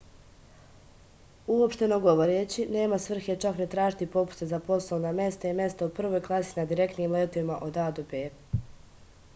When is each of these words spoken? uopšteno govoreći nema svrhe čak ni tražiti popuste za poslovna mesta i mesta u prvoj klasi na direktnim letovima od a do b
uopšteno 1.55 1.99
govoreći 2.05 2.65
nema 2.77 2.99
svrhe 3.03 3.35
čak 3.45 3.61
ni 3.63 3.67
tražiti 3.75 4.07
popuste 4.17 4.49
za 4.55 4.61
poslovna 4.71 5.11
mesta 5.21 5.51
i 5.53 5.57
mesta 5.61 5.91
u 5.91 5.95
prvoj 6.01 6.25
klasi 6.31 6.59
na 6.63 6.65
direktnim 6.75 7.17
letovima 7.19 7.61
od 7.69 7.81
a 7.85 7.87
do 8.01 8.11
b 8.15 8.27